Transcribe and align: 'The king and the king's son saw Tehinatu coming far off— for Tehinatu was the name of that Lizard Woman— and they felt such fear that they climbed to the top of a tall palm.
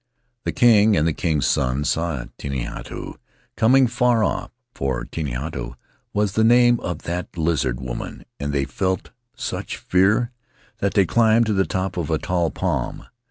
'The 0.45 0.51
king 0.51 0.97
and 0.97 1.07
the 1.07 1.13
king's 1.13 1.45
son 1.45 1.83
saw 1.83 2.25
Tehinatu 2.39 3.17
coming 3.55 3.85
far 3.85 4.23
off— 4.23 4.49
for 4.73 5.05
Tehinatu 5.05 5.75
was 6.11 6.31
the 6.31 6.43
name 6.43 6.79
of 6.79 7.03
that 7.03 7.37
Lizard 7.37 7.79
Woman— 7.79 8.25
and 8.39 8.51
they 8.51 8.65
felt 8.65 9.11
such 9.35 9.77
fear 9.77 10.31
that 10.79 10.95
they 10.95 11.05
climbed 11.05 11.45
to 11.45 11.53
the 11.53 11.65
top 11.67 11.97
of 11.97 12.09
a 12.09 12.17
tall 12.17 12.49
palm. 12.49 13.05